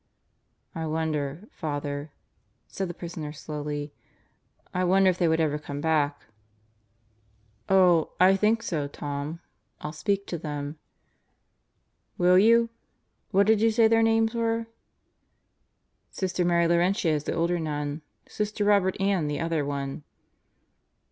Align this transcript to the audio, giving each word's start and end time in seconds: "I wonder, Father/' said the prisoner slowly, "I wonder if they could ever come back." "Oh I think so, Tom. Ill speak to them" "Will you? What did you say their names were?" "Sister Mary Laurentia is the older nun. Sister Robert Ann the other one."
"I 0.73 0.87
wonder, 0.87 1.47
Father/' 1.51 2.09
said 2.67 2.87
the 2.87 2.93
prisoner 2.95 3.31
slowly, 3.31 3.93
"I 4.73 4.83
wonder 4.83 5.11
if 5.11 5.19
they 5.19 5.27
could 5.27 5.39
ever 5.39 5.59
come 5.59 5.79
back." 5.79 6.23
"Oh 7.69 8.13
I 8.19 8.35
think 8.35 8.63
so, 8.63 8.87
Tom. 8.87 9.41
Ill 9.83 9.91
speak 9.91 10.25
to 10.25 10.39
them" 10.39 10.79
"Will 12.17 12.39
you? 12.39 12.71
What 13.29 13.45
did 13.45 13.61
you 13.61 13.69
say 13.69 13.87
their 13.87 14.01
names 14.01 14.33
were?" 14.33 14.65
"Sister 16.09 16.43
Mary 16.43 16.65
Laurentia 16.67 17.11
is 17.11 17.25
the 17.25 17.35
older 17.35 17.59
nun. 17.59 18.01
Sister 18.27 18.65
Robert 18.65 18.99
Ann 18.99 19.27
the 19.27 19.39
other 19.39 19.63
one." 19.63 20.03